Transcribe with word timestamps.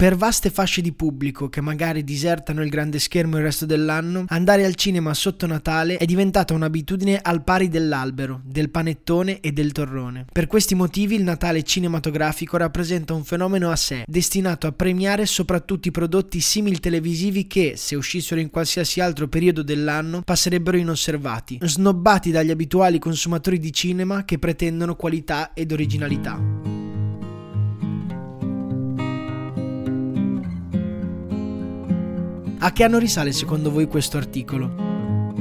Per 0.00 0.16
vaste 0.16 0.48
fasce 0.48 0.80
di 0.80 0.92
pubblico 0.92 1.50
che 1.50 1.60
magari 1.60 2.02
disertano 2.02 2.62
il 2.62 2.70
grande 2.70 2.98
schermo 2.98 3.36
il 3.36 3.42
resto 3.42 3.66
dell'anno, 3.66 4.24
andare 4.28 4.64
al 4.64 4.74
cinema 4.74 5.12
sotto 5.12 5.46
Natale 5.46 5.98
è 5.98 6.06
diventata 6.06 6.54
un'abitudine 6.54 7.18
al 7.20 7.44
pari 7.44 7.68
dell'albero, 7.68 8.40
del 8.42 8.70
panettone 8.70 9.40
e 9.40 9.52
del 9.52 9.72
torrone. 9.72 10.24
Per 10.32 10.46
questi 10.46 10.74
motivi 10.74 11.16
il 11.16 11.22
Natale 11.22 11.62
cinematografico 11.64 12.56
rappresenta 12.56 13.12
un 13.12 13.24
fenomeno 13.24 13.70
a 13.70 13.76
sé, 13.76 14.04
destinato 14.06 14.66
a 14.66 14.72
premiare 14.72 15.26
soprattutto 15.26 15.88
i 15.88 15.90
prodotti 15.90 16.40
simil 16.40 16.80
televisivi 16.80 17.46
che, 17.46 17.74
se 17.76 17.94
uscissero 17.94 18.40
in 18.40 18.48
qualsiasi 18.48 19.00
altro 19.02 19.28
periodo 19.28 19.62
dell'anno, 19.62 20.22
passerebbero 20.22 20.78
inosservati, 20.78 21.58
snobbati 21.60 22.30
dagli 22.30 22.50
abituali 22.50 22.98
consumatori 22.98 23.58
di 23.58 23.70
cinema 23.70 24.24
che 24.24 24.38
pretendono 24.38 24.96
qualità 24.96 25.52
ed 25.52 25.72
originalità. 25.72 26.79
A 32.62 32.72
che 32.72 32.84
anno 32.84 32.98
risale 32.98 33.32
secondo 33.32 33.70
voi 33.70 33.86
questo 33.86 34.18
articolo? 34.18 34.89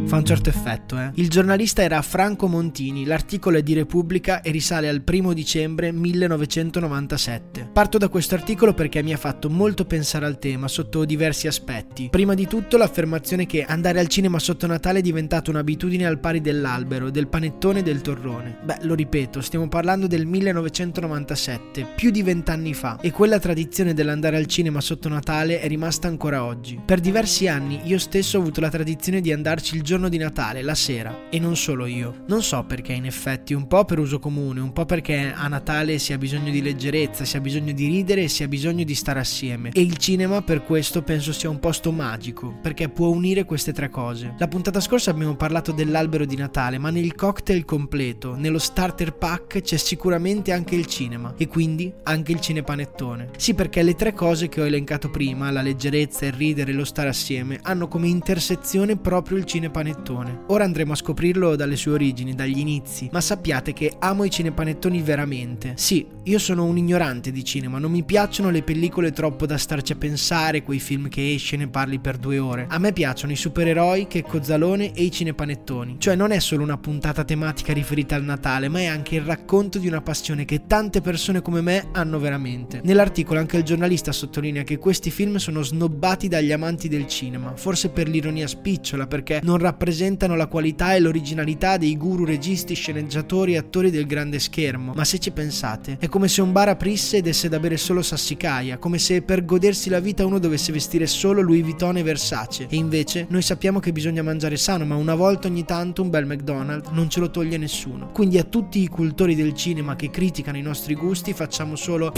Fa 0.05 0.17
un 0.17 0.25
certo 0.25 0.49
effetto, 0.49 0.97
eh. 0.97 1.11
Il 1.15 1.29
giornalista 1.29 1.81
era 1.81 2.01
Franco 2.01 2.47
Montini, 2.47 3.05
l'articolo 3.05 3.57
è 3.57 3.63
di 3.63 3.73
Repubblica 3.73 4.41
e 4.41 4.51
risale 4.51 4.87
al 4.89 5.03
1 5.05 5.33
dicembre 5.33 5.91
1997. 5.91 7.69
Parto 7.71 7.97
da 7.97 8.07
questo 8.07 8.35
articolo 8.35 8.73
perché 8.73 9.03
mi 9.03 9.13
ha 9.13 9.17
fatto 9.17 9.49
molto 9.49 9.85
pensare 9.85 10.25
al 10.25 10.39
tema 10.39 10.67
sotto 10.67 11.05
diversi 11.05 11.47
aspetti. 11.47 12.09
Prima 12.09 12.33
di 12.33 12.47
tutto 12.47 12.77
l'affermazione 12.77 13.45
che 13.45 13.63
andare 13.63 13.99
al 13.99 14.07
cinema 14.07 14.39
sotto 14.39 14.67
Natale 14.67 14.99
è 14.99 15.01
diventata 15.01 15.51
un'abitudine 15.51 16.05
al 16.05 16.19
pari 16.19 16.41
dell'albero, 16.41 17.09
del 17.09 17.27
panettone 17.27 17.79
e 17.79 17.83
del 17.83 18.01
torrone. 18.01 18.57
Beh, 18.63 18.79
lo 18.81 18.95
ripeto, 18.95 19.41
stiamo 19.41 19.67
parlando 19.67 20.07
del 20.07 20.25
1997, 20.25 21.85
più 21.95 22.09
di 22.09 22.23
vent'anni 22.23 22.73
fa, 22.73 22.99
e 23.01 23.11
quella 23.11 23.39
tradizione 23.39 23.93
dell'andare 23.93 24.37
al 24.37 24.45
cinema 24.45 24.81
sotto 24.81 25.09
Natale 25.09 25.59
è 25.59 25.67
rimasta 25.67 26.07
ancora 26.07 26.43
oggi. 26.43 26.79
Per 26.83 26.99
diversi 26.99 27.47
anni 27.47 27.81
io 27.83 27.99
stesso 27.99 28.37
ho 28.37 28.41
avuto 28.41 28.61
la 28.61 28.69
tradizione 28.69 29.21
di 29.21 29.31
andarci 29.31 29.77
il 29.79 29.85
giorno 29.85 30.09
di 30.09 30.17
Natale, 30.17 30.61
la 30.61 30.75
sera, 30.75 31.29
e 31.29 31.39
non 31.39 31.55
solo 31.55 31.85
io. 31.85 32.23
Non 32.27 32.43
so 32.43 32.65
perché 32.65 32.91
in 32.91 33.05
effetti, 33.05 33.53
un 33.53 33.65
po' 33.65 33.85
per 33.85 33.97
uso 33.97 34.19
comune, 34.19 34.59
un 34.59 34.73
po' 34.73 34.83
perché 34.83 35.31
a 35.33 35.47
Natale 35.47 35.99
si 35.99 36.11
ha 36.11 36.17
bisogno 36.17 36.51
di 36.51 36.61
leggerezza, 36.61 37.23
si 37.23 37.37
ha 37.37 37.39
bisogno 37.39 37.71
di 37.71 37.87
ridere 37.87 38.23
e 38.23 38.27
si 38.27 38.43
ha 38.43 38.49
bisogno 38.49 38.83
di 38.83 38.93
stare 38.93 39.21
assieme. 39.21 39.69
E 39.71 39.79
il 39.79 39.95
cinema 39.95 40.41
per 40.41 40.63
questo 40.63 41.01
penso 41.01 41.31
sia 41.31 41.49
un 41.49 41.59
posto 41.59 41.93
magico, 41.93 42.53
perché 42.61 42.89
può 42.89 43.07
unire 43.07 43.45
queste 43.45 43.71
tre 43.71 43.89
cose. 43.89 44.35
La 44.37 44.49
puntata 44.49 44.81
scorsa 44.81 45.11
abbiamo 45.11 45.35
parlato 45.35 45.71
dell'albero 45.71 46.25
di 46.25 46.35
Natale, 46.35 46.77
ma 46.77 46.89
nel 46.89 47.15
cocktail 47.15 47.63
completo, 47.63 48.35
nello 48.35 48.59
starter 48.59 49.13
pack 49.13 49.61
c'è 49.61 49.77
sicuramente 49.77 50.51
anche 50.51 50.75
il 50.75 50.87
cinema, 50.87 51.35
e 51.37 51.47
quindi 51.47 51.93
anche 52.03 52.33
il 52.33 52.41
cinepanettone. 52.41 53.29
Sì, 53.37 53.53
perché 53.53 53.81
le 53.81 53.95
tre 53.95 54.13
cose 54.13 54.49
che 54.49 54.59
ho 54.59 54.65
elencato 54.65 55.09
prima, 55.09 55.51
la 55.51 55.61
leggerezza, 55.61 56.25
il 56.25 56.33
ridere 56.33 56.71
e 56.71 56.73
lo 56.73 56.83
stare 56.83 57.07
assieme, 57.07 57.59
hanno 57.61 57.87
come 57.87 58.09
intersezione 58.09 58.97
proprio 58.97 59.37
il 59.37 59.45
cinepanettone 59.45 59.67
cinepanettone. 59.69 60.43
Ora 60.47 60.63
andremo 60.63 60.93
a 60.93 60.95
scoprirlo 60.95 61.55
dalle 61.55 61.75
sue 61.75 61.93
origini, 61.93 62.35
dagli 62.35 62.57
inizi, 62.57 63.09
ma 63.11 63.21
sappiate 63.21 63.73
che 63.73 63.93
amo 63.99 64.23
i 64.23 64.29
cinepanettoni 64.29 65.01
veramente. 65.01 65.73
Sì, 65.75 66.05
io 66.23 66.39
sono 66.39 66.65
un 66.65 66.77
ignorante 66.77 67.31
di 67.31 67.43
cinema, 67.43 67.77
non 67.77 67.91
mi 67.91 68.03
piacciono 68.03 68.49
le 68.49 68.63
pellicole 68.63 69.11
troppo 69.11 69.45
da 69.45 69.57
starci 69.57 69.93
a 69.93 69.95
pensare, 69.95 70.63
quei 70.63 70.79
film 70.79 71.07
che 71.07 71.33
esce 71.33 71.55
e 71.55 71.59
ne 71.59 71.67
parli 71.67 71.99
per 71.99 72.17
due 72.17 72.39
ore. 72.39 72.65
A 72.69 72.79
me 72.79 72.91
piacciono 72.91 73.31
i 73.31 73.35
supereroi, 73.35 74.07
che 74.07 74.23
Cozzalone 74.23 74.91
e 74.93 75.03
i 75.03 75.11
cinepanettoni. 75.11 75.95
Cioè 75.99 76.15
non 76.15 76.31
è 76.31 76.39
solo 76.39 76.63
una 76.63 76.77
puntata 76.77 77.23
tematica 77.23 77.73
riferita 77.73 78.15
al 78.15 78.23
Natale, 78.23 78.67
ma 78.67 78.79
è 78.79 78.85
anche 78.85 79.15
il 79.15 79.21
racconto 79.21 79.77
di 79.77 79.87
una 79.87 80.01
passione 80.01 80.45
che 80.45 80.65
tante 80.65 81.01
persone 81.01 81.41
come 81.41 81.61
me 81.61 81.89
hanno 81.93 82.19
veramente. 82.19 82.81
Nell'articolo 82.83 83.39
anche 83.39 83.57
il 83.57 83.63
giornalista 83.63 84.11
sottolinea 84.11 84.63
che 84.63 84.77
questi 84.77 85.11
film 85.11 85.37
sono 85.37 85.61
snobbati 85.61 86.27
dagli 86.27 86.51
amanti 86.51 86.87
del 86.87 87.07
cinema, 87.07 87.55
forse 87.55 87.89
per 87.89 88.07
l'ironia 88.07 88.47
spicciola, 88.47 89.07
perché 89.07 89.39
non 89.43 89.58
rappresentano 89.59 90.35
la 90.35 90.47
qualità 90.47 90.95
e 90.95 90.99
l'originalità 90.99 91.77
dei 91.77 91.97
guru 91.97 92.25
registi, 92.25 92.73
sceneggiatori 92.73 93.53
e 93.53 93.57
attori 93.57 93.91
del 93.91 94.05
grande 94.05 94.39
schermo, 94.39 94.93
ma 94.93 95.05
se 95.05 95.19
ci 95.19 95.31
pensate, 95.31 95.97
è 95.99 96.07
come 96.07 96.27
se 96.27 96.41
un 96.41 96.51
bar 96.51 96.69
aprisse 96.69 97.17
e 97.17 97.21
desse 97.21 97.49
da 97.49 97.59
bere 97.59 97.77
solo 97.77 98.01
sassicaia, 98.01 98.77
come 98.77 98.97
se 98.97 99.21
per 99.21 99.45
godersi 99.45 99.89
la 99.89 99.99
vita 99.99 100.25
uno 100.25 100.39
dovesse 100.39 100.71
vestire 100.71 101.07
solo 101.07 101.41
Louis 101.41 101.61
Vuitton 101.61 101.97
e 101.97 102.03
Versace. 102.03 102.67
E 102.69 102.75
invece 102.75 103.25
noi 103.29 103.41
sappiamo 103.41 103.79
che 103.79 103.91
bisogna 103.91 104.23
mangiare 104.23 104.57
sano, 104.57 104.85
ma 104.85 104.95
una 104.95 105.15
volta 105.15 105.47
ogni 105.47 105.65
tanto 105.65 106.01
un 106.01 106.09
bel 106.09 106.25
McDonald's 106.25 106.89
non 106.89 107.09
ce 107.09 107.19
lo 107.19 107.29
toglie 107.29 107.57
nessuno. 107.57 108.11
Quindi 108.11 108.37
a 108.37 108.43
tutti 108.43 108.81
i 108.81 108.87
cultori 108.87 109.35
del 109.35 109.53
cinema 109.53 109.95
che 109.95 110.09
criticano 110.09 110.57
i 110.57 110.61
nostri 110.61 110.95
gusti 110.95 111.33
facciamo 111.33 111.75
solo 111.75 112.11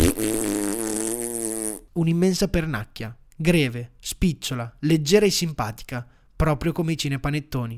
un'immensa 1.93 2.47
pernacchia, 2.47 3.15
greve, 3.35 3.91
spicciola, 3.99 4.77
leggera 4.79 5.25
e 5.25 5.29
simpatica 5.29 6.05
proprio 6.41 6.71
come 6.71 6.93
i 6.93 6.97
cinepanettoni. 6.97 7.77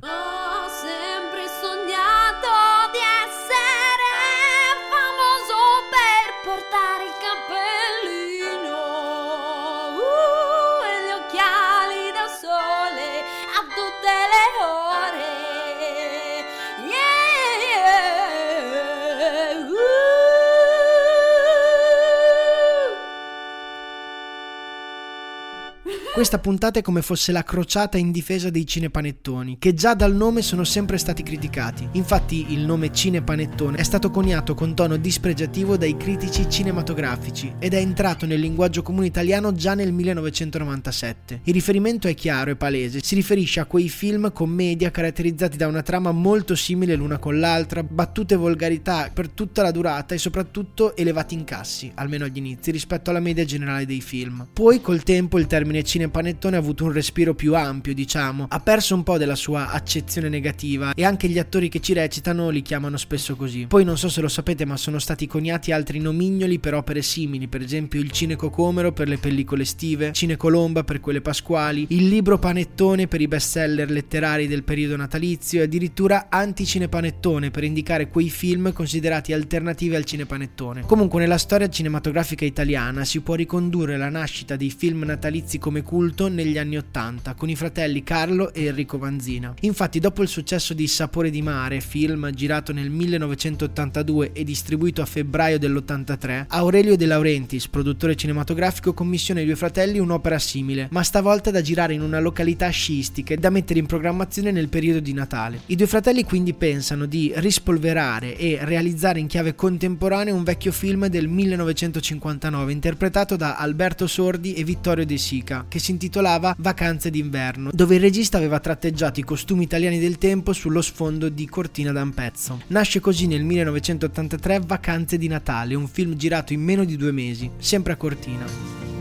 Questa 26.24 26.40
puntata 26.40 26.80
è 26.80 26.82
come 26.82 27.02
fosse 27.02 27.34
la 27.34 27.44
crociata 27.44 27.98
in 27.98 28.10
difesa 28.10 28.50
dei 28.50 28.66
cinepanettoni, 28.66 29.58
che 29.60 29.74
già 29.74 29.94
dal 29.94 30.16
nome 30.16 30.42
sono 30.42 30.64
sempre 30.64 30.98
stati 30.98 31.22
criticati. 31.22 31.86
Infatti 31.92 32.54
il 32.54 32.62
nome 32.62 32.94
cinepanettone 32.94 33.76
è 33.76 33.84
stato 33.84 34.10
coniato 34.10 34.54
con 34.54 34.74
tono 34.74 34.96
dispregiativo 34.96 35.76
dai 35.76 35.98
critici 35.98 36.50
cinematografici 36.50 37.56
ed 37.60 37.74
è 37.74 37.78
entrato 37.78 38.26
nel 38.26 38.40
linguaggio 38.40 38.84
comune 38.84 39.08
italiano 39.08 39.52
già 39.52 39.74
nel 39.74 39.92
1997. 39.92 41.42
Il 41.44 41.54
riferimento 41.54 42.08
è 42.08 42.14
chiaro 42.14 42.52
e 42.52 42.56
palese, 42.56 43.04
si 43.04 43.16
riferisce 43.16 43.60
a 43.60 43.66
quei 43.66 43.90
film 43.90 44.32
commedia 44.32 44.92
caratterizzati 44.92 45.58
da 45.58 45.68
una 45.68 45.82
trama 45.82 46.14
molto 46.14 46.56
simile 46.56 46.96
l'una 46.96 47.18
con 47.18 47.38
l'altra, 47.38 47.84
battute 47.84 48.38
volgarità 48.38 49.12
per 49.14 49.28
tutta 49.28 49.62
la 49.62 49.72
durata 49.72 50.16
e 50.16 50.20
soprattutto 50.20 50.96
elevati 50.96 51.34
incassi, 51.34 51.92
almeno 51.96 52.24
agli 52.24 52.38
inizi, 52.38 52.72
rispetto 52.72 53.10
alla 53.10 53.20
media 53.20 53.44
generale 53.44 53.86
dei 53.86 54.00
film. 54.00 54.48
Poi 54.54 54.80
col 54.80 55.04
tempo 55.04 55.38
il 55.38 55.48
termine 55.48 55.84
cinepanettone 55.84 56.12
Panettone 56.14 56.58
ha 56.58 56.60
avuto 56.60 56.84
un 56.84 56.92
respiro 56.92 57.34
più 57.34 57.56
ampio, 57.56 57.92
diciamo, 57.92 58.46
ha 58.48 58.60
perso 58.60 58.94
un 58.94 59.02
po' 59.02 59.18
della 59.18 59.34
sua 59.34 59.72
accezione 59.72 60.30
negativa 60.30 60.94
e 60.94 61.04
anche 61.04 61.28
gli 61.28 61.40
attori 61.40 61.70
che 61.70 61.80
ci 61.80 61.94
recitano 61.94 62.52
li 62.52 62.62
chiamano 62.62 62.98
spesso 62.98 63.36
così. 63.36 63.66
Poi 63.66 63.84
non 63.84 63.98
so 63.98 64.10
se 64.10 64.22
lo 64.22 64.28
sapete, 64.28 64.64
ma 64.64 64.78
sono 64.78 65.00
stati 65.00 65.26
coniati 65.26 65.72
altri 65.72 65.98
nomignoli 65.98 66.60
per 66.60 66.76
opere 66.76 67.02
simili, 67.02 67.48
per 67.48 67.64
esempio 67.64 68.00
il 68.00 68.12
Cinecocomero 68.12 68.92
per 68.92 69.08
le 69.08 69.18
pellicole 69.18 69.64
estive, 69.64 70.12
Cinecolomba 70.14 70.84
per 70.84 71.00
quelle 71.00 71.20
pasquali, 71.20 71.88
il 71.90 72.08
libro 72.08 72.38
Panettone 72.38 73.08
per 73.08 73.20
i 73.20 73.28
bestseller 73.28 73.90
letterari 73.90 74.46
del 74.46 74.64
periodo 74.64 74.96
natalizio 74.96 75.62
e 75.62 75.64
addirittura 75.64 76.28
Anticinepanettone 76.30 77.50
per 77.50 77.64
indicare 77.64 78.10
quei 78.10 78.30
film 78.30 78.72
considerati 78.72 79.34
alternativi 79.34 79.96
al 79.96 80.06
cinepanettone. 80.06 80.84
Comunque 80.86 81.22
nella 81.22 81.40
storia 81.40 81.68
cinematografica 81.68 82.46
italiana 82.46 83.04
si 83.04 83.22
può 83.22 83.34
ricondurre 83.34 83.98
la 83.98 84.10
nascita 84.10 84.56
dei 84.56 84.70
film 84.70 85.06
natalizi 85.06 85.58
come 85.58 85.82
culto 85.94 86.28
negli 86.28 86.58
anni 86.58 86.76
Ottanta 86.76 87.36
con 87.36 87.50
i 87.50 87.56
fratelli 87.56 88.02
Carlo 88.02 88.52
e 88.52 88.66
Enrico 88.66 88.98
Vanzina. 88.98 89.54
Infatti 89.60 90.00
dopo 90.00 90.24
il 90.24 90.28
successo 90.28 90.74
di 90.74 90.88
Sapore 90.88 91.30
di 91.30 91.44
mare, 91.44 91.82
film 91.82 92.32
girato 92.32 92.74
nel 92.74 92.90
1982 92.90 94.32
e 94.34 94.44
distribuito 94.44 95.04
a 95.04 95.06
febbraio 95.06 95.60
dell'83, 95.60 96.46
Aurelio 96.48 96.98
De 96.98 97.06
Laurentiis, 97.06 97.68
produttore 97.68 98.16
cinematografico, 98.16 98.96
commissiona 98.96 99.42
ai 99.42 99.46
due 99.46 99.56
fratelli 99.56 100.00
un'opera 100.00 100.40
simile, 100.40 100.88
ma 100.90 101.04
stavolta 101.04 101.52
da 101.52 101.62
girare 101.62 101.94
in 101.94 102.02
una 102.02 102.20
località 102.20 102.70
sciistica 102.70 103.36
e 103.36 103.38
da 103.38 103.52
mettere 103.52 103.78
in 103.78 103.86
programmazione 103.86 104.50
nel 104.50 104.70
periodo 104.70 105.00
di 105.00 105.14
Natale. 105.14 105.62
I 105.68 105.76
due 105.76 105.86
fratelli 105.86 106.24
quindi 106.24 106.56
pensano 106.56 107.06
di 107.06 107.32
rispolverare 107.36 108.36
e 108.36 108.58
realizzare 108.64 109.20
in 109.20 109.28
chiave 109.28 109.54
contemporanea 109.54 110.34
un 110.34 110.44
vecchio 110.44 110.72
film 110.72 111.06
del 111.06 111.28
1959 111.28 112.72
interpretato 112.72 113.36
da 113.36 113.58
Alberto 113.58 114.08
Sordi 114.08 114.56
e 114.56 114.64
Vittorio 114.64 115.06
De 115.06 115.18
Sica, 115.20 115.66
che 115.70 115.82
si 115.84 115.92
intitolava 115.92 116.56
Vacanze 116.60 117.10
d'inverno, 117.10 117.70
dove 117.74 117.96
il 117.96 118.02
regista 118.02 118.38
aveva 118.38 118.62
tratteggiato 118.62 119.20
i 119.20 119.24
costumi 119.24 119.66
italiani 119.66 120.00
del 120.00 120.18
tempo 120.18 120.54
sullo 120.54 120.82
sfondo 120.82 121.28
di 121.28 121.46
Cortina 121.46 121.92
d'Ampezzo. 121.92 122.62
Nasce 122.68 123.02
così 123.02 123.28
nel 123.28 123.44
1983 123.44 124.62
Vacanze 124.66 125.18
di 125.18 125.28
Natale, 125.28 125.76
un 125.76 125.90
film 125.90 126.16
girato 126.16 126.54
in 126.54 126.62
meno 126.62 126.86
di 126.86 126.96
due 126.96 127.12
mesi, 127.12 127.52
sempre 127.58 127.92
a 127.92 127.96
Cortina. 127.98 128.93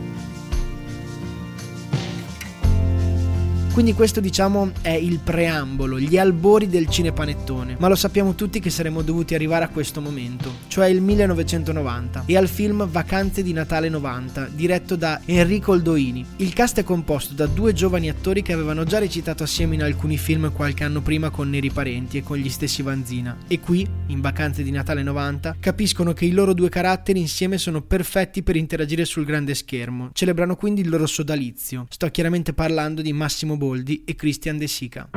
Quindi 3.72 3.94
questo 3.94 4.20
diciamo 4.20 4.70
è 4.82 4.90
il 4.90 5.18
preambolo, 5.18 5.98
gli 5.98 6.18
albori 6.18 6.68
del 6.68 6.88
cinepanettone, 6.88 7.76
ma 7.78 7.88
lo 7.88 7.94
sappiamo 7.94 8.34
tutti 8.34 8.60
che 8.60 8.68
saremmo 8.68 9.00
dovuti 9.00 9.34
arrivare 9.34 9.64
a 9.64 9.68
questo 9.68 10.02
momento, 10.02 10.56
cioè 10.68 10.88
il 10.88 11.00
1990, 11.00 12.24
e 12.26 12.36
al 12.36 12.48
film 12.48 12.86
Vacanze 12.86 13.42
di 13.42 13.54
Natale 13.54 13.88
90, 13.88 14.50
diretto 14.52 14.94
da 14.94 15.22
Enrico 15.24 15.72
Oldoini. 15.72 16.22
Il 16.36 16.52
cast 16.52 16.80
è 16.80 16.84
composto 16.84 17.32
da 17.32 17.46
due 17.46 17.72
giovani 17.72 18.10
attori 18.10 18.42
che 18.42 18.52
avevano 18.52 18.84
già 18.84 18.98
recitato 18.98 19.42
assieme 19.42 19.74
in 19.74 19.82
alcuni 19.82 20.18
film 20.18 20.52
qualche 20.52 20.84
anno 20.84 21.00
prima 21.00 21.30
con 21.30 21.48
Neri 21.48 21.70
Parenti 21.70 22.18
e 22.18 22.22
con 22.22 22.36
gli 22.36 22.50
stessi 22.50 22.82
Vanzina, 22.82 23.38
e 23.48 23.58
qui, 23.58 23.88
in 24.08 24.20
Vacanze 24.20 24.62
di 24.62 24.70
Natale 24.70 25.02
90, 25.02 25.56
capiscono 25.58 26.12
che 26.12 26.26
i 26.26 26.32
loro 26.32 26.52
due 26.52 26.68
caratteri 26.68 27.18
insieme 27.18 27.56
sono 27.56 27.80
perfetti 27.80 28.42
per 28.42 28.56
interagire 28.56 29.06
sul 29.06 29.24
grande 29.24 29.54
schermo, 29.54 30.10
celebrano 30.12 30.56
quindi 30.56 30.82
il 30.82 30.90
loro 30.90 31.06
sodalizio. 31.06 31.86
Sto 31.88 32.10
chiaramente 32.10 32.52
parlando 32.52 33.00
di 33.00 33.14
Massimo 33.14 33.60
Boldi 33.62 34.02
e 34.08 34.16
Christian 34.16 34.58
De 34.58 34.66
Sica. 34.66 35.08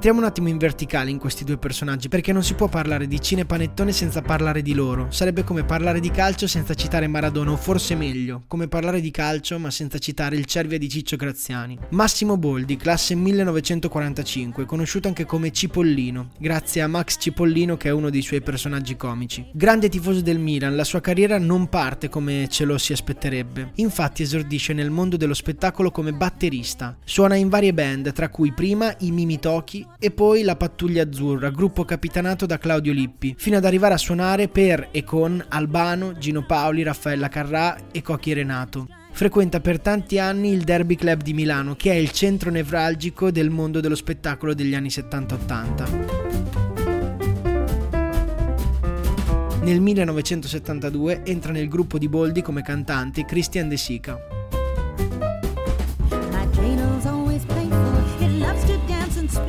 Entriamo 0.00 0.24
un 0.24 0.30
attimo 0.30 0.48
in 0.48 0.56
verticale 0.56 1.10
in 1.10 1.18
questi 1.18 1.44
due 1.44 1.58
personaggi 1.58 2.08
perché 2.08 2.32
non 2.32 2.42
si 2.42 2.54
può 2.54 2.68
parlare 2.68 3.06
di 3.06 3.20
cinepanettone 3.20 3.92
senza 3.92 4.22
parlare 4.22 4.62
di 4.62 4.72
loro. 4.72 5.08
Sarebbe 5.10 5.44
come 5.44 5.64
parlare 5.64 6.00
di 6.00 6.10
calcio 6.10 6.46
senza 6.46 6.72
citare 6.72 7.06
Maradona 7.06 7.50
o 7.50 7.56
forse 7.58 7.94
meglio, 7.96 8.44
come 8.46 8.66
parlare 8.66 9.02
di 9.02 9.10
calcio 9.10 9.58
ma 9.58 9.70
senza 9.70 9.98
citare 9.98 10.36
il 10.36 10.46
Cervia 10.46 10.78
di 10.78 10.88
Ciccio 10.88 11.16
Graziani. 11.16 11.78
Massimo 11.90 12.38
Boldi, 12.38 12.78
classe 12.78 13.14
1945, 13.14 14.64
conosciuto 14.64 15.06
anche 15.06 15.26
come 15.26 15.52
Cipollino, 15.52 16.30
grazie 16.38 16.80
a 16.80 16.88
Max 16.88 17.16
Cipollino 17.20 17.76
che 17.76 17.90
è 17.90 17.92
uno 17.92 18.08
dei 18.08 18.22
suoi 18.22 18.40
personaggi 18.40 18.96
comici. 18.96 19.50
Grande 19.52 19.90
tifoso 19.90 20.22
del 20.22 20.38
Milan, 20.38 20.76
la 20.76 20.84
sua 20.84 21.02
carriera 21.02 21.38
non 21.38 21.68
parte 21.68 22.08
come 22.08 22.48
ce 22.48 22.64
lo 22.64 22.78
si 22.78 22.94
aspetterebbe. 22.94 23.72
Infatti 23.74 24.22
esordisce 24.22 24.72
nel 24.72 24.88
mondo 24.88 25.18
dello 25.18 25.34
spettacolo 25.34 25.90
come 25.90 26.14
batterista. 26.14 26.96
Suona 27.04 27.34
in 27.34 27.50
varie 27.50 27.74
band, 27.74 28.14
tra 28.14 28.30
cui 28.30 28.50
prima 28.54 28.94
i 29.00 29.10
Mimi 29.10 29.38
Toki 29.38 29.88
e 29.98 30.10
poi 30.10 30.42
la 30.42 30.56
Pattuglia 30.56 31.02
Azzurra, 31.02 31.50
gruppo 31.50 31.84
capitanato 31.84 32.46
da 32.46 32.58
Claudio 32.58 32.92
Lippi, 32.92 33.34
fino 33.36 33.56
ad 33.56 33.64
arrivare 33.64 33.94
a 33.94 33.98
suonare 33.98 34.48
per 34.48 34.88
e 34.90 35.04
con 35.04 35.44
Albano, 35.48 36.16
Gino 36.18 36.44
Paoli, 36.46 36.82
Raffaella 36.82 37.28
Carrà 37.28 37.76
e 37.90 38.02
Cocchi 38.02 38.32
Renato. 38.32 38.86
Frequenta 39.12 39.60
per 39.60 39.80
tanti 39.80 40.18
anni 40.18 40.52
il 40.52 40.62
Derby 40.62 40.94
Club 40.94 41.22
di 41.22 41.34
Milano, 41.34 41.74
che 41.74 41.90
è 41.90 41.96
il 41.96 42.10
centro 42.12 42.50
nevralgico 42.50 43.30
del 43.30 43.50
mondo 43.50 43.80
dello 43.80 43.96
spettacolo 43.96 44.54
degli 44.54 44.74
anni 44.74 44.88
70-80. 44.88 46.30
Nel 49.62 49.80
1972 49.80 51.22
entra 51.24 51.52
nel 51.52 51.68
gruppo 51.68 51.98
di 51.98 52.08
Boldi 52.08 52.40
come 52.40 52.62
cantante 52.62 53.26
Christian 53.26 53.68
De 53.68 53.76
Sica. 53.76 54.18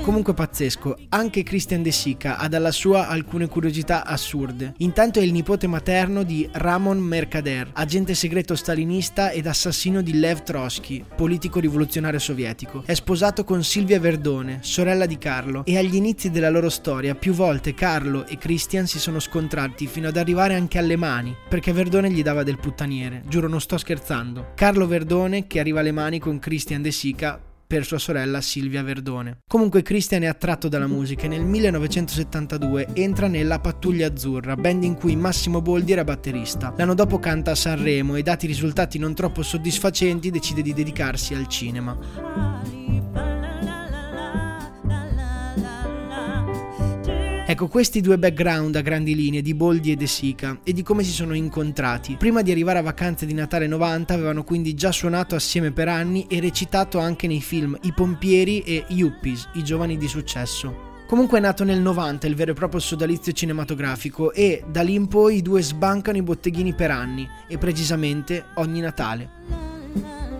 Comunque 0.02 0.34
pazzesco, 0.34 0.98
anche 1.10 1.44
Christian 1.44 1.84
De 1.84 1.92
Sica 1.92 2.38
ha 2.38 2.48
dalla 2.48 2.72
sua 2.72 3.08
alcune 3.08 3.48
curiosità 3.48 4.04
assurde. 4.04 4.74
Intanto 4.78 5.20
è 5.20 5.22
il 5.22 5.32
nipote 5.32 5.68
materno 5.68 6.24
di 6.24 6.50
Ramon 6.52 6.98
Mercader, 6.98 7.70
agente 7.74 8.16
segreto 8.16 8.56
stalinista 8.56 9.30
ed 9.30 9.46
assassino 9.46 10.02
di 10.02 10.18
Lev 10.18 10.42
Trotsky, 10.42 11.06
politico 11.16 11.60
rivoluzionario 11.60 12.18
sovietico. 12.18 12.82
È 12.84 12.96
sposato 12.96 13.44
con 13.44 13.64
Silvia 13.64 14.00
Verdone, 14.00 14.58
sorella 14.62 15.06
di 15.06 15.20
Carlo, 15.20 15.64
e 15.66 15.78
agli 15.78 15.96
inizi 15.96 16.32
della 16.32 16.50
loro 16.50 16.70
storia 16.70 17.14
più 17.14 17.34
volte 17.34 17.76
Carlo 17.76 18.26
e 18.26 18.40
Christian 18.40 18.88
si 18.88 18.98
sono 18.98 19.20
scontrati 19.20 19.86
fino 19.86 20.08
ad 20.08 20.18
arrivare 20.18 20.56
anche 20.56 20.80
alle 20.80 20.96
mani, 20.96 21.36
perché 21.48 21.74
Verdone 21.74 22.10
gli 22.10 22.24
dava 22.24 22.42
del 22.42 22.58
puttaniere. 22.58 23.22
Giuro, 23.28 23.48
non 23.48 23.62
sto 23.62 23.78
scherzando. 23.78 24.54
Carlo 24.56 24.88
Verdone 24.88 25.46
che 25.46 25.60
arriva 25.60 25.82
alle 25.82 25.92
mani 25.92 26.18
con 26.18 26.40
Christian 26.40 26.82
De 26.82 26.92
Sica 26.92 27.40
per 27.72 27.86
sua 27.86 28.00
sorella 28.00 28.42
Silvia 28.42 28.84
Verdone. 28.84 29.44
Comunque 29.48 29.82
Christian 29.82 30.24
è 30.24 30.26
attratto 30.26 30.68
dalla 30.68 30.88
musica 30.88 31.24
e 31.24 31.30
nel 31.30 31.46
1972 31.46 32.90
entra 32.92 33.28
nella 33.28 33.60
Pattuglia 33.60 34.08
Azzurra, 34.08 34.58
band 34.58 34.84
in 34.84 34.96
cui 34.96 35.16
Massimo 35.16 35.62
Boldi 35.62 35.94
era 35.94 36.04
batterista. 36.04 36.74
L'anno 36.76 36.96
dopo 36.96 37.18
canta 37.18 37.52
a 37.52 37.56
Sanremo 37.56 38.18
e 38.18 38.24
dati 38.24 38.46
risultati 38.46 39.00
non 39.00 39.16
troppo 39.16 39.42
soddisfacenti 39.42 40.32
decide 40.32 40.62
di 40.62 40.74
dedicarsi 40.74 41.34
al 41.34 41.48
cinema. 41.48 42.81
Ecco, 47.52 47.68
questi 47.68 48.00
due 48.00 48.18
background 48.18 48.78
a 48.78 48.82
grandi 48.82 49.14
linee 49.14 49.42
di 49.42 49.54
Boldi 49.54 49.92
e 49.92 49.98
De 49.98 50.08
Sica 50.08 50.62
e 50.64 50.72
di 50.72 50.84
come 50.84 51.04
si 51.04 51.12
sono 51.12 51.34
incontrati. 51.34 52.16
Prima 52.16 52.42
di 52.42 52.50
arrivare 52.50 52.80
a 52.80 52.82
Vacanze 52.82 53.26
di 53.26 53.34
Natale 53.34 53.68
90 53.68 54.14
avevano 54.14 54.46
quindi 54.46 54.74
già 54.74 54.94
suonato 54.94 55.36
assieme 55.36 55.74
per 55.74 55.90
anni 55.90 56.28
e 56.30 56.40
recitato 56.40 56.98
anche 56.98 57.28
nei 57.28 57.42
film 57.42 57.78
I 57.82 57.92
Pompieri 57.92 58.62
e 58.62 58.86
Yuppies, 58.88 59.50
i 59.56 59.66
giovani 59.66 59.98
di 59.98 60.08
successo. 60.08 61.04
Comunque 61.06 61.40
è 61.40 61.42
nato 61.42 61.66
nel 61.66 61.82
90 61.82 62.26
il 62.26 62.36
vero 62.36 62.52
e 62.52 62.54
proprio 62.54 62.80
sodalizio 62.80 63.34
cinematografico 63.34 64.32
e 64.32 64.64
da 64.66 64.82
lì 64.82 64.94
in 64.94 65.10
poi 65.10 65.36
i 65.36 65.42
due 65.42 65.62
sbancano 65.62 66.20
i 66.20 66.24
botteghini 66.24 66.74
per 66.74 66.92
anni 66.92 67.28
e 67.50 67.58
precisamente 67.58 68.46
ogni 68.54 68.80
Natale. 68.80 70.31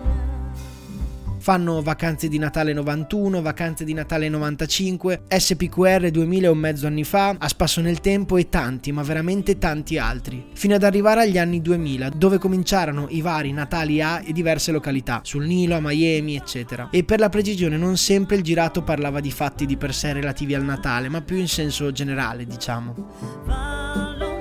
Fanno 1.42 1.82
vacanze 1.82 2.28
di 2.28 2.38
Natale 2.38 2.72
91, 2.72 3.42
vacanze 3.42 3.82
di 3.82 3.92
Natale 3.94 4.28
95, 4.28 5.22
SPQR 5.26 6.08
2000 6.12 6.46
e 6.46 6.48
un 6.48 6.56
mezzo 6.56 6.86
anni 6.86 7.02
fa, 7.02 7.34
a 7.36 7.48
spasso 7.48 7.80
nel 7.80 7.98
tempo 7.98 8.36
e 8.36 8.48
tanti, 8.48 8.92
ma 8.92 9.02
veramente 9.02 9.58
tanti 9.58 9.98
altri. 9.98 10.50
Fino 10.54 10.76
ad 10.76 10.84
arrivare 10.84 11.22
agli 11.22 11.38
anni 11.38 11.60
2000, 11.60 12.10
dove 12.10 12.38
cominciarono 12.38 13.08
i 13.08 13.20
vari 13.22 13.50
Natali 13.50 14.00
a 14.00 14.22
e 14.24 14.30
diverse 14.30 14.70
località, 14.70 15.18
sul 15.24 15.44
Nilo, 15.44 15.74
a 15.74 15.80
Miami, 15.80 16.36
eccetera. 16.36 16.90
E 16.92 17.02
per 17.02 17.18
la 17.18 17.28
precisione 17.28 17.76
non 17.76 17.96
sempre 17.96 18.36
il 18.36 18.42
girato 18.42 18.82
parlava 18.82 19.18
di 19.18 19.32
fatti 19.32 19.66
di 19.66 19.76
per 19.76 19.92
sé 19.92 20.12
relativi 20.12 20.54
al 20.54 20.62
Natale, 20.62 21.08
ma 21.08 21.22
più 21.22 21.38
in 21.38 21.48
senso 21.48 21.90
generale, 21.90 22.46
diciamo. 22.46 24.31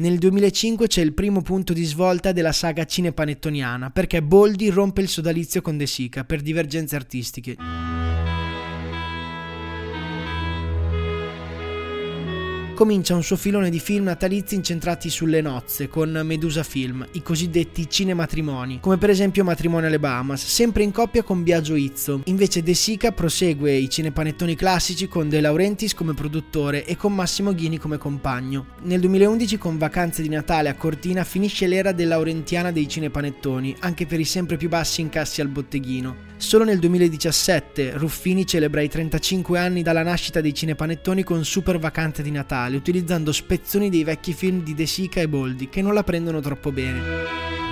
Nel 0.00 0.16
2005 0.16 0.86
c'è 0.86 1.02
il 1.02 1.12
primo 1.12 1.42
punto 1.42 1.74
di 1.74 1.84
svolta 1.84 2.32
della 2.32 2.52
saga 2.52 2.86
cinepanettoniana, 2.86 3.90
perché 3.90 4.22
Boldi 4.22 4.70
rompe 4.70 5.02
il 5.02 5.08
sodalizio 5.08 5.60
con 5.60 5.76
De 5.76 5.86
Sica 5.86 6.24
per 6.24 6.40
divergenze 6.40 6.96
artistiche. 6.96 7.54
Comincia 12.80 13.14
un 13.14 13.22
suo 13.22 13.36
filone 13.36 13.68
di 13.68 13.78
film 13.78 14.04
natalizi 14.04 14.54
incentrati 14.54 15.10
sulle 15.10 15.42
nozze 15.42 15.90
con 15.90 16.18
Medusa 16.24 16.62
Film, 16.62 17.06
i 17.12 17.22
cosiddetti 17.22 17.86
cinematrimoni, 17.86 18.80
come 18.80 18.96
per 18.96 19.10
esempio 19.10 19.44
Matrimonio 19.44 19.88
alle 19.88 19.98
Bahamas, 19.98 20.46
sempre 20.46 20.82
in 20.82 20.90
coppia 20.90 21.22
con 21.22 21.42
Biagio 21.42 21.74
Izzo. 21.74 22.22
Invece 22.24 22.62
De 22.62 22.72
Sica 22.72 23.12
prosegue 23.12 23.74
i 23.74 23.90
cinepanettoni 23.90 24.54
classici 24.54 25.08
con 25.08 25.28
De 25.28 25.42
Laurentiis 25.42 25.92
come 25.92 26.14
produttore 26.14 26.86
e 26.86 26.96
con 26.96 27.14
Massimo 27.14 27.52
Ghini 27.52 27.76
come 27.76 27.98
compagno. 27.98 28.68
Nel 28.84 29.00
2011 29.00 29.58
con 29.58 29.76
Vacanze 29.76 30.22
di 30.22 30.30
Natale 30.30 30.70
a 30.70 30.74
Cortina 30.74 31.22
finisce 31.22 31.66
l'era 31.66 31.92
De 31.92 32.06
Laurentiana 32.06 32.72
dei 32.72 32.88
cinepanettoni, 32.88 33.76
anche 33.80 34.06
per 34.06 34.20
i 34.20 34.24
sempre 34.24 34.56
più 34.56 34.70
bassi 34.70 35.02
incassi 35.02 35.42
al 35.42 35.48
botteghino. 35.48 36.29
Solo 36.40 36.64
nel 36.64 36.78
2017 36.78 37.98
Ruffini 37.98 38.46
celebra 38.46 38.80
i 38.80 38.88
35 38.88 39.58
anni 39.58 39.82
dalla 39.82 40.02
nascita 40.02 40.40
dei 40.40 40.54
cinepanettoni 40.54 41.22
con 41.22 41.44
Super 41.44 41.78
Vacanze 41.78 42.22
di 42.22 42.30
Natale, 42.30 42.76
utilizzando 42.76 43.30
spezzoni 43.30 43.90
dei 43.90 44.04
vecchi 44.04 44.32
film 44.32 44.62
di 44.62 44.74
De 44.74 44.86
Sica 44.86 45.20
e 45.20 45.28
Boldi 45.28 45.68
che 45.68 45.82
non 45.82 45.92
la 45.92 46.02
prendono 46.02 46.40
troppo 46.40 46.72
bene. 46.72 47.69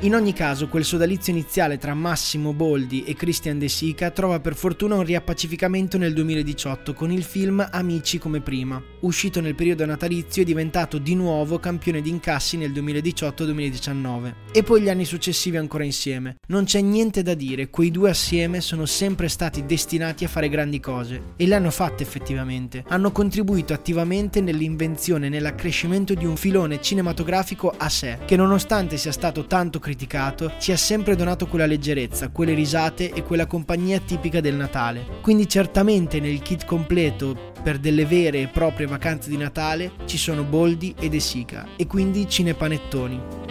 In 0.00 0.14
ogni 0.14 0.34
caso, 0.34 0.68
quel 0.68 0.84
sodalizio 0.84 1.32
iniziale 1.32 1.78
tra 1.78 1.94
Massimo 1.94 2.52
Boldi 2.52 3.04
e 3.04 3.14
Christian 3.14 3.58
De 3.58 3.66
Sica 3.68 4.10
trova 4.10 4.40
per 4.40 4.54
fortuna 4.54 4.94
un 4.94 5.02
riappacificamento 5.02 5.96
nel 5.96 6.12
2018 6.12 6.92
con 6.92 7.10
il 7.10 7.22
film 7.22 7.66
Amici 7.70 8.18
come 8.18 8.42
prima, 8.42 8.80
uscito 9.00 9.40
nel 9.40 9.54
periodo 9.54 9.86
natalizio 9.86 10.42
e 10.42 10.44
diventato 10.44 10.98
di 10.98 11.14
nuovo 11.14 11.58
campione 11.58 12.02
di 12.02 12.10
incassi 12.10 12.58
nel 12.58 12.72
2018-2019. 12.72 14.34
E 14.52 14.62
poi 14.62 14.82
gli 14.82 14.90
anni 14.90 15.06
successivi 15.06 15.56
ancora 15.56 15.84
insieme. 15.84 16.36
Non 16.48 16.64
c'è 16.64 16.82
niente 16.82 17.22
da 17.22 17.32
dire, 17.32 17.70
quei 17.70 17.90
due 17.90 18.10
assieme 18.10 18.60
sono 18.60 18.84
sempre 18.84 19.28
stati 19.28 19.64
destinati 19.64 20.24
a 20.24 20.28
fare 20.28 20.50
grandi 20.50 20.78
cose 20.78 21.32
e 21.36 21.46
le 21.46 21.54
hanno 21.54 21.70
fatte 21.70 22.02
effettivamente. 22.02 22.84
Hanno 22.88 23.12
contribuito 23.12 23.72
attivamente 23.72 24.42
nell'invenzione 24.42 25.26
e 25.26 25.30
nell'accrescimento 25.30 26.12
di 26.12 26.26
un 26.26 26.36
filone 26.36 26.82
cinematografico 26.82 27.72
a 27.74 27.88
sé, 27.88 28.18
che 28.26 28.36
nonostante 28.36 28.98
sia 28.98 29.12
stato 29.12 29.46
tanto 29.46 29.84
criticato, 29.86 30.54
ci 30.58 30.72
ha 30.72 30.76
sempre 30.76 31.14
donato 31.14 31.46
quella 31.46 31.64
leggerezza, 31.64 32.30
quelle 32.30 32.54
risate 32.54 33.12
e 33.12 33.22
quella 33.22 33.46
compagnia 33.46 34.00
tipica 34.00 34.40
del 34.40 34.56
Natale. 34.56 35.06
Quindi 35.22 35.48
certamente 35.48 36.18
nel 36.18 36.40
kit 36.40 36.64
completo 36.64 37.52
per 37.62 37.78
delle 37.78 38.04
vere 38.04 38.40
e 38.40 38.48
proprie 38.48 38.88
vacanze 38.88 39.30
di 39.30 39.36
Natale 39.36 39.92
ci 40.06 40.18
sono 40.18 40.42
Boldi 40.42 40.92
e 40.98 41.08
De 41.08 41.20
Sica 41.20 41.68
e 41.76 41.86
quindi 41.86 42.28
cinepanettoni. 42.28 43.45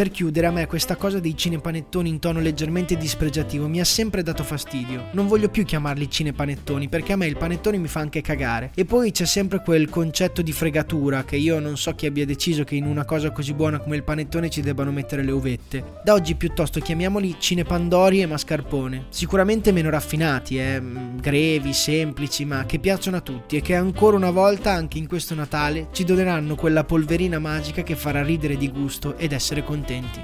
Per 0.00 0.10
chiudere, 0.10 0.46
a 0.46 0.50
me 0.50 0.66
questa 0.66 0.96
cosa 0.96 1.20
dei 1.20 1.36
cinepanettoni 1.36 2.08
in 2.08 2.20
tono 2.20 2.40
leggermente 2.40 2.96
dispregiativo 2.96 3.68
mi 3.68 3.80
ha 3.80 3.84
sempre 3.84 4.22
dato 4.22 4.42
fastidio. 4.42 5.08
Non 5.12 5.26
voglio 5.26 5.50
più 5.50 5.62
chiamarli 5.62 6.08
cinepanettoni 6.08 6.88
perché 6.88 7.12
a 7.12 7.16
me 7.16 7.26
il 7.26 7.36
panettone 7.36 7.76
mi 7.76 7.86
fa 7.86 8.00
anche 8.00 8.22
cagare. 8.22 8.70
E 8.74 8.86
poi 8.86 9.12
c'è 9.12 9.26
sempre 9.26 9.60
quel 9.60 9.90
concetto 9.90 10.40
di 10.40 10.52
fregatura 10.52 11.24
che 11.24 11.36
io 11.36 11.58
non 11.58 11.76
so 11.76 11.94
chi 11.94 12.06
abbia 12.06 12.24
deciso 12.24 12.64
che 12.64 12.76
in 12.76 12.86
una 12.86 13.04
cosa 13.04 13.30
così 13.30 13.52
buona 13.52 13.78
come 13.78 13.96
il 13.96 14.02
panettone 14.02 14.48
ci 14.48 14.62
debbano 14.62 14.90
mettere 14.90 15.22
le 15.22 15.32
uvette. 15.32 15.84
Da 16.02 16.14
oggi 16.14 16.34
piuttosto 16.34 16.80
chiamiamoli 16.80 17.36
cinepandori 17.38 18.22
e 18.22 18.26
mascarpone. 18.26 19.04
Sicuramente 19.10 19.70
meno 19.70 19.90
raffinati, 19.90 20.58
eh, 20.58 20.80
grevi, 21.16 21.74
semplici, 21.74 22.46
ma 22.46 22.64
che 22.64 22.78
piacciono 22.78 23.18
a 23.18 23.20
tutti 23.20 23.58
e 23.58 23.60
che 23.60 23.74
ancora 23.74 24.16
una 24.16 24.30
volta 24.30 24.72
anche 24.72 24.96
in 24.96 25.06
questo 25.06 25.34
Natale 25.34 25.88
ci 25.92 26.04
doneranno 26.04 26.54
quella 26.54 26.84
polverina 26.84 27.38
magica 27.38 27.82
che 27.82 27.96
farà 27.96 28.22
ridere 28.22 28.56
di 28.56 28.70
gusto 28.70 29.14
ed 29.18 29.32
essere 29.32 29.62
contenti 29.62 29.88
contenti. 29.90 30.20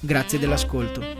Grazie 0.00 0.38
dell'ascolto. 0.38 1.19